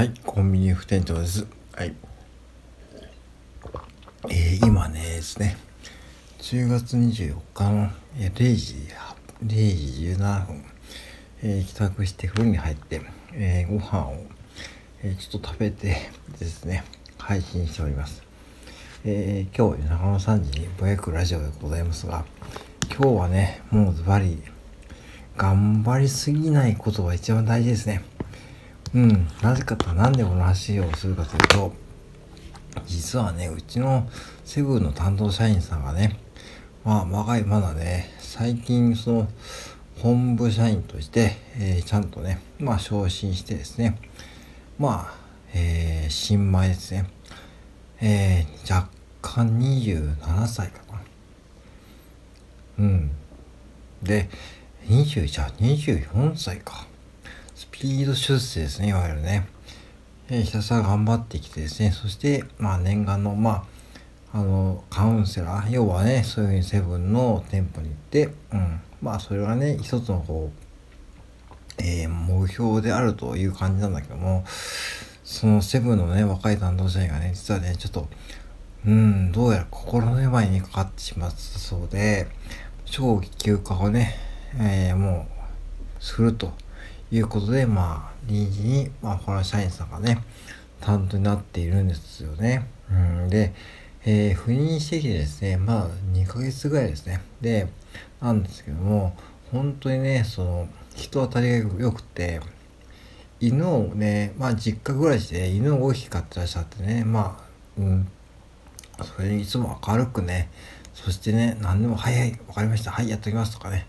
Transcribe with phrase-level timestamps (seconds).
[0.00, 1.46] はい、コンビニ副店長です。
[1.74, 1.94] はい。
[4.30, 5.58] えー、今ねですね、
[6.38, 8.76] 10月24日の0時、
[9.44, 10.64] 0時17分、
[11.42, 13.02] えー、帰宅して風呂に入って、
[13.34, 14.16] えー、ご飯を、
[15.02, 16.82] えー、ちょっと食べてですね、
[17.18, 18.22] 配信しております。
[19.04, 22.24] えー、今日長野3時にぼやくラジオでございますが、
[22.88, 24.42] 今日はね、もうズバリ、
[25.36, 28.02] 頑張りすぎないことが一番大事ですね。
[28.94, 31.72] うん、なぜかとなんでこの話をするかというと、
[32.86, 34.08] 実はね、うちの
[34.44, 36.18] セブンの担当社員さんがね、
[36.84, 39.28] まあ、若いまだね、最近その、
[39.98, 43.98] 本部社員として、えー、ちゃんとね、まあ、昇進してですね、
[44.78, 45.14] まあ、
[45.54, 47.06] えー、新米ですね、
[48.00, 48.88] えー、若
[49.20, 51.00] 干27歳かな。
[52.78, 53.10] うん。
[54.02, 54.30] で、
[54.88, 56.86] 20じゃあ24歳か。
[57.60, 59.46] スピード出世ですね、いわゆるね。
[60.30, 63.66] えひたすら頑張ってきてですね、そして、まあ、念願の、ま
[64.32, 70.50] あ、あの、カウンセラー、要はね、そういうふうにセブンの店舗に行って、うん、まあ、それがね、一つのこ
[71.78, 74.42] う、えー、目標であるという感じなんだけども、
[75.22, 78.08] そのセブンのね、若い担当者がね、実はね、ちょっと、
[78.86, 82.26] うん、どうやら心の病にかかってしまったそうで、
[82.86, 84.16] 長期休暇をね、
[84.58, 85.28] えー、も
[86.00, 86.54] う、すると。
[87.12, 90.22] いうことで、まあ、臨時に、まあ、この社員さんがね、
[90.80, 92.66] 担当になっているんですよね。
[92.90, 93.52] うん、で、
[94.04, 97.20] えー、赴任してきてですね、まあ、2ヶ月ぐらいですね。
[97.40, 97.68] で、
[98.20, 99.16] なんですけども、
[99.50, 102.40] 本当にね、その、人当たりが良くて、
[103.40, 107.44] 犬をね、まあ、実家暮らしで犬を大きく飼ってらっしゃってね、まあ、
[107.78, 108.08] うん、
[109.16, 110.50] それにいつも明るくね、
[110.94, 113.86] そしてね、何でも、はいはい、わかりました、はい、やっときますとかね、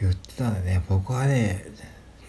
[0.00, 1.66] 言ってたんでね、僕はね、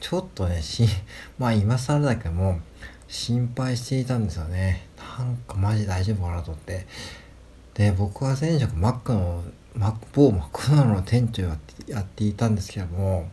[0.01, 0.85] ちょっとね、し、
[1.39, 2.59] まあ今更だけども、
[3.07, 4.87] 心配していたんですよね。
[5.17, 6.87] なんかマジ大丈夫かなと思って。
[7.75, 9.43] で、僕は前職マックの、
[9.75, 13.29] マック、某マクドナルドの店長やってやっていたんですけども、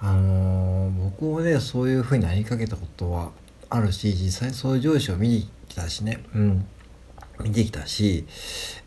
[0.00, 3.30] あのー、僕もね、そういう風になりかけたことは
[3.68, 6.66] あるし、実際そういう上司を見に来たしね、うん、
[7.42, 8.24] 見てきたし、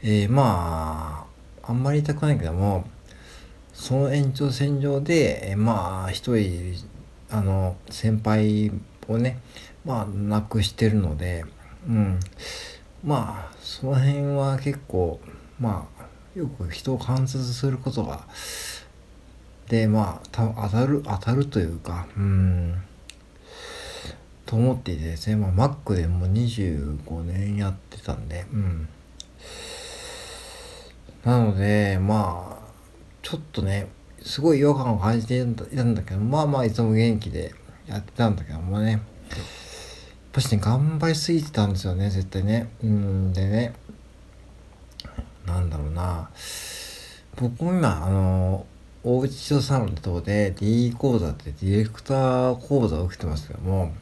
[0.01, 1.27] えー、ま
[1.61, 2.85] あ、あんまり言いたくないけども、
[3.73, 6.75] その延長線上で、まあ、一人、
[7.29, 8.71] あの、先輩
[9.07, 9.39] をね、
[9.83, 11.43] まあ、亡くしてるので、
[11.87, 12.19] うん。
[13.03, 15.19] まあ、その辺は結構、
[15.59, 16.03] まあ、
[16.37, 18.27] よく人を観察することが、
[19.67, 22.81] で、まあ、た当たる、当たるというか、うん、
[24.45, 28.87] と思っていてですね、まあ、マックでもう25年やってたんで、うん。
[31.23, 32.52] なので、まあ、
[33.33, 33.87] ちょっとね、
[34.21, 37.51] すごい違和感を感じていたんだけど、まあまあいつも元気で
[37.87, 39.01] やってたんだけどもね、やっ
[40.31, 42.69] ぱしね、頑張りすぎてたんですよね、絶対ね。
[42.83, 43.73] うんでね、
[45.47, 46.29] なんだろうな、
[47.37, 48.67] 僕も今、あの、
[49.03, 53.95] 大内とサロン等で D 講座ってディレクター講座を受けてますけども、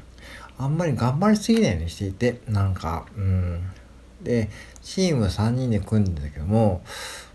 [0.58, 3.64] あんまり頑張りすぎないようにしていて、なんか、うん。
[4.22, 4.50] で、
[4.81, 6.84] チーム3人で組んでたけども、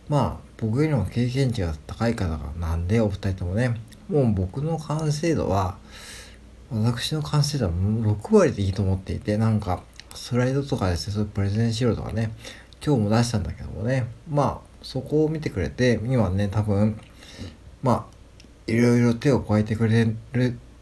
[0.08, 5.76] まあ、僕よりも経験値が高い方がなんでお二人ともね、もう僕の完成度は、
[6.70, 9.82] 私の完成度は6割でいいと思っていて、なんか、
[10.14, 12.32] スライドとかですね、そういうプレゼン資料とかね、
[12.84, 16.98] 今日も出したんだけどもね、まあ、そこを見てくれて、今ね、多分、
[17.82, 18.16] まあ、
[18.66, 20.06] いろいろ手を加えてくれ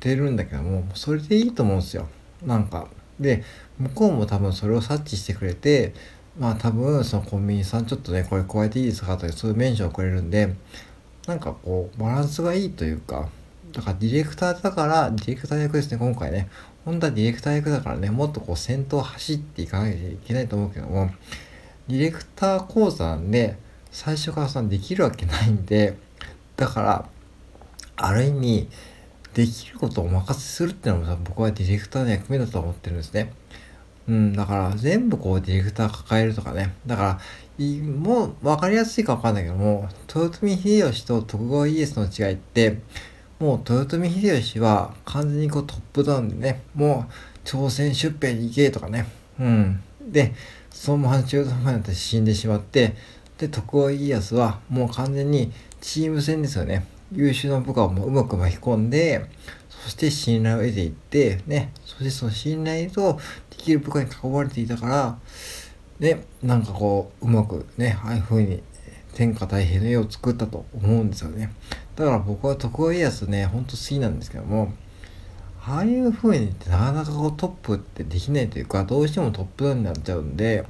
[0.01, 2.09] てるんだけども、それでいいと思うんですよ。
[2.45, 2.89] なんか。
[3.21, 3.45] で、
[3.79, 5.95] 向こうも多分それを察知してくれて、
[6.39, 10.55] まあ多分そのコンビニさんちょっとねこれ加えていいですかとかそういうメンションをくれるんで
[11.27, 13.29] なんかこうバランスがいいというか
[13.73, 16.49] だからディレクターだからディレクター役ですね今回ね
[16.85, 21.11] 本当はディレクター役だからねもっとこう先頭走っていかなきゃいけないと思うけども
[21.89, 23.57] ディレクター講座なんで
[23.91, 25.97] 最初からそのできるわけないんで
[26.57, 27.09] だから
[27.97, 28.69] ある意味
[29.35, 33.33] できることをお任せするっていうのもさ僕はディレクターの役目だと思ってるんですね。
[34.07, 36.75] うん、だから全部こうディレクター抱えるとかね。
[36.87, 37.21] だから、
[37.83, 42.81] もう分かりやすいか分かんないけども、豊臣秀吉と徳川家康の違いって、
[43.39, 47.13] もう豊臣秀吉は完全にこうトップダウンでね、もう
[47.45, 49.07] 朝鮮出兵に行けとかね。
[49.39, 49.81] うん。
[50.01, 50.35] で、
[50.71, 52.95] そのまま中途半端になって死んでしまって、
[53.39, 56.87] で、徳川家康はもう完全にチーム戦ですよね。
[57.13, 59.27] 優秀な部下をもううまく巻き込んで、
[59.69, 63.19] そして信頼を得ていって、ね、そしてその信頼と
[63.65, 65.19] できる部下に囲われていたから、
[65.99, 68.63] ね、なんかこう、うまくね、ああいう風に
[69.15, 71.51] 天下太平の絵を作ったと思うんですよね。
[71.97, 74.75] だから僕は徳川家康ね、ほんと好きなんですけども、
[75.67, 80.67] ああいう風になかなかこうトップってできないというかどうしてもトップダウンになっちゃうんで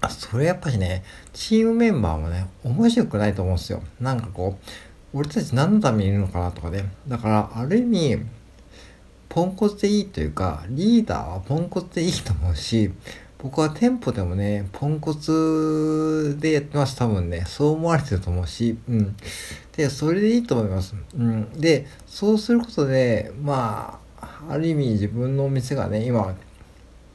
[0.00, 4.58] あそれやっぱりねチームメンバーもね面白くないと思うんですよなんかこ
[5.14, 8.18] う俺たち何のためにいるのかなとかねだからある意味
[9.28, 12.90] ポンコツでいいというかリーダーはポンコツでいいと思うし
[13.38, 16.96] 僕は店舗でもねポンコツでやってます。
[16.96, 19.16] 多分ねそう思われてると思うしうん。
[19.76, 20.96] でそれでいいと思います。
[21.16, 21.52] うん。
[21.52, 26.34] でそうすることでまあある意味自分のお店がね今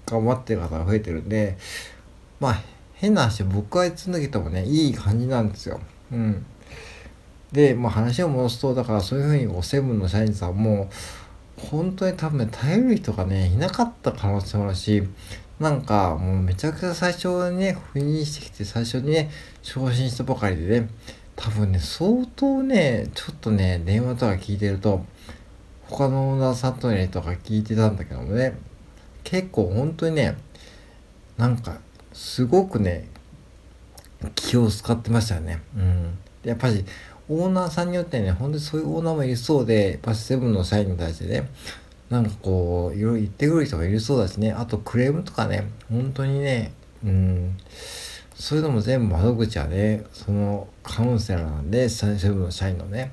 [0.05, 1.57] 頑張ってる方が増えてるんで
[2.39, 2.61] まあ
[2.93, 5.81] 変な話僕が積んできてもねいい感じなんですよ。
[6.11, 6.45] うん。
[7.51, 10.89] で、まあ、話を戻すとだからそういうふうにこうセブンの社員さんも
[11.57, 15.03] 本当に多分ね頼る人がねいなかった可能性もあるし
[15.59, 19.29] なんかもうめちゃくちゃ最初にね赴任してきて最初にね
[19.61, 20.89] 昇進したばかりでね
[21.35, 25.05] 多分ね相当ねちょっとね電話とか聞いてると
[25.87, 28.57] 他のオーナーさんとねとか聞いてたんだけどもね
[29.23, 30.35] 結構本当にね
[31.37, 31.77] なんか
[32.13, 33.07] すごくね
[34.35, 35.61] 気を使ってましたよね。
[35.75, 36.17] うん。
[36.43, 36.85] やっぱり
[37.29, 41.49] オーナーさんによってね、本当にそういうオーナーもいるそうで、やっぱセブンの社員に対してね、
[42.09, 46.73] なんかこう、いろいろ言ってくる人がいるそうだしね、あとクレームとかね、本当にね、
[47.03, 47.57] うん、
[48.35, 53.11] そういうのも全部窓口はね、そのカウンセラーなんで、セブンの社員のね、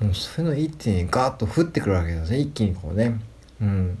[0.00, 3.18] もうそういうの一気にガーッと降ってくるわけですね、一気にこうね。
[3.60, 3.98] うん。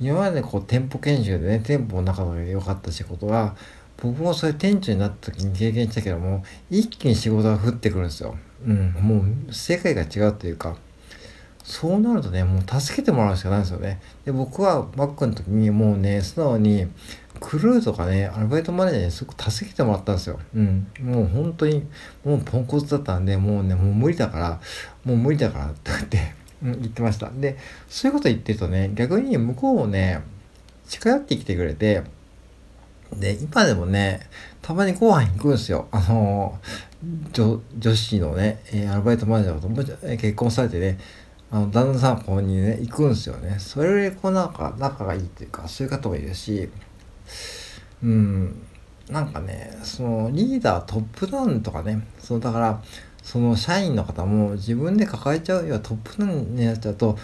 [0.00, 3.56] 今までこう店舗研修でね、店舗の中で良かった仕事が、
[3.98, 8.36] 僕もそれ店長になった時に経験したけども、一気に仕事が降ってくるんですよ。
[8.66, 10.76] うん、もう世界が違うというか、
[11.66, 14.00] そうなるとね、もう助けてもらうしかないんですよね。
[14.24, 16.86] で、僕はバックの時にもうね、素直に、
[17.40, 20.38] クルーとかね、アルバイトマネージャーにすごく助けてもらったんですよ。
[20.54, 20.86] うん。
[21.02, 21.84] もう本当に、
[22.24, 24.60] もうポンコツだったんで、もうね、もう無理だから、
[25.04, 27.30] もう無理だからって言って、言ってました。
[27.30, 27.58] で、
[27.88, 30.20] そういうこと言ってるとね、逆に向こうもね、
[30.86, 32.04] 近寄ってきてくれて、
[33.14, 34.28] で、今でもね、
[34.62, 35.88] たまにご飯行くんですよ。
[35.90, 36.58] あの
[37.32, 40.98] 女、女子のね、え、アルバイトマネージャーと、結婚されてね、
[41.50, 43.56] あの、旦那さんここにね、行くんですよね。
[43.58, 46.68] それでこうなんか仲がいいっていうか、そういう方もいるし、
[48.02, 48.62] うん、
[49.08, 52.82] なんかね、そのリーダートップダウンとかね、そのだから、
[53.22, 57.16] その社員の方も自分で抱えちゃう、要はトップダウンになっちゃうと、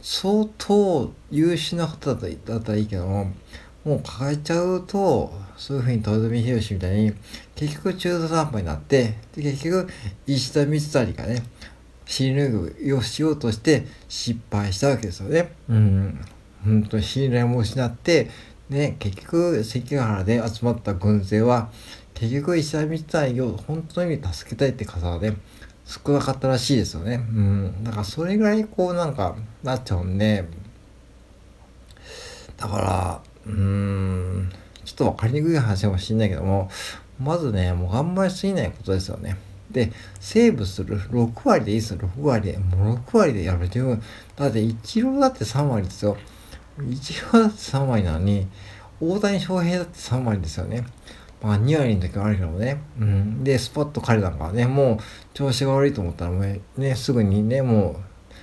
[0.00, 3.30] 相当優秀な方だったらいいけども、
[3.88, 7.14] もう抱えちゃうと、そういうふうに豊臣秀吉みたいに、
[7.54, 9.88] 結局中途半端になって、で結局
[10.26, 11.42] 石田三成がね、
[12.04, 15.52] 信頼をしようとして失敗したわけですよね。
[15.70, 16.20] うん。
[16.62, 18.28] 本当に信頼も失って、
[18.68, 21.70] ね、結局関ヶ原で集まった軍勢は、
[22.12, 25.34] 結局石田三成を本当に助けたいって方はね、
[25.86, 27.14] 少なかったらしいですよね。
[27.14, 27.84] うん。
[27.84, 30.44] だからそれぐらいこうなんかなっちゃうんで、
[32.58, 34.52] だから、うーん、
[34.84, 36.70] ちょっと分かりにくい話かもしれないけども、
[37.20, 39.36] まずね、もう頑張りすぎないことですよね。
[39.70, 40.98] で、セーブする。
[40.98, 42.58] 6割でいいですよ、6割で。
[42.58, 44.02] もう6割でやる十分。
[44.36, 46.16] だって、1郎だって3割ですよ。
[46.78, 48.46] 1郎だって3割なのに、
[49.00, 50.86] 大谷翔平だって3割ですよね。
[51.42, 52.80] まあ、2割の時はあるけどね。
[52.98, 53.44] うん。
[53.44, 54.98] で、スポット彼なんかはね、もう
[55.34, 57.96] 調子が悪いと思ったらもうね、すぐにね、もう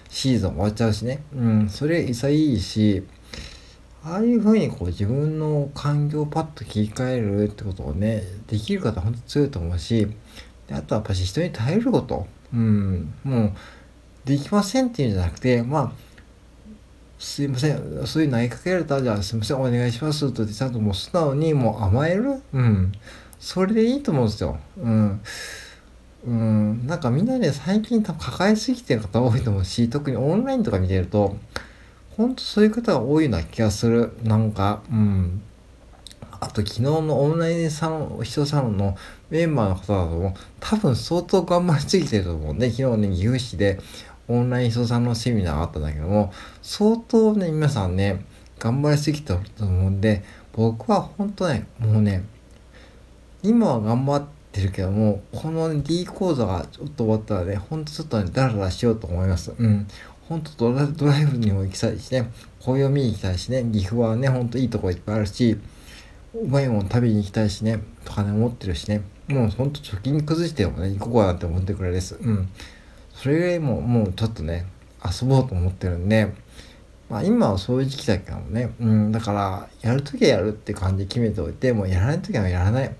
[0.09, 1.23] シーズン終わっちゃうしね。
[1.35, 1.69] うん。
[1.69, 3.03] それ、潔いし、
[4.07, 10.07] ああいうふうにこう自分の環境をパッと切り替えるってことをね、できる方は本当強いと思うし、
[10.67, 12.27] であとはやっぱし人に耐えること。
[12.53, 13.51] うん、もう、
[14.23, 15.91] できませんっていうんじゃなくて、まあ、
[17.17, 22.35] すいません、そういう投げかけられたら、じゃあすいません、お願いしますとちゃんともう素直にもう甘える。
[22.53, 22.91] うん。
[23.39, 24.59] それでいいと思うんですよ。
[24.77, 25.21] うん。
[26.27, 31.37] うん、なんかみんなね、最近多分抱えすぎてる方多いと思うし、特にオンラインとか見てると、
[32.17, 34.13] ほんとそういう方が多いような気がする。
[34.23, 35.41] なんか、うん。
[36.39, 38.95] あと昨日のオンラインサロン、人サロンの
[39.29, 43.79] メンバーの方だとも多分相当頑張りすぎてると思うんで、昨日ね、岐阜市で
[44.27, 46.31] オンライン人さんのセミナーがあったんだけども、
[46.61, 48.25] 相当ね、皆さんね、
[48.59, 52.23] 頑張りすぎてると思うんで、僕は本当ね、もうね、
[53.43, 54.25] 今は頑張っ
[54.55, 59.53] てるけども、この D 講座がちょっと終わったらね、ほんとちょっとね、ダラダラしようと思います。
[59.57, 59.87] うん。
[60.29, 65.57] ほんとドラドライブにも行きたいしね、紅葉見に行きたいしね、岐阜はね、ほんといいとこいっぱいあるし、
[66.33, 72.15] うまいもん食べに行きたいしね、とかね、思ってるしね、もうほんと貯金崩してもね、行こうかなって思ってくれです。
[72.15, 72.49] うん。
[73.13, 74.65] それぐらいもう、もうちょっとね、
[75.03, 76.33] 遊ぼうと思ってるんで、
[77.09, 82.95] まあ今はそういう時期だけどね、うん、だから、やるときはやるって感じで決めておいて、もうやらないときはやらない。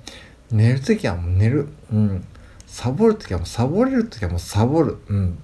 [0.52, 1.68] 寝るときはもう寝る。
[1.92, 2.26] うん。
[2.68, 4.98] サボるときはもうサボれるときはもうサボる。
[5.08, 5.38] うん。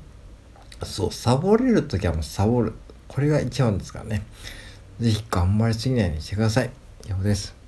[0.86, 2.74] そうサボれる時はもうサボる
[3.08, 4.24] これが一番ですからね
[5.00, 6.70] 是非頑張りすぎないようにしてください
[7.06, 7.61] 以上です